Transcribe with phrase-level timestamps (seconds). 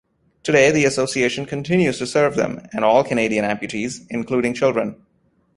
[0.41, 4.99] Today, the Association continues to serve them, and all Canadian amputees, including children.